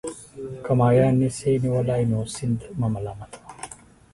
[0.63, 3.49] که ماهيان نسې نيولى، نو سيند مه ملامت وه.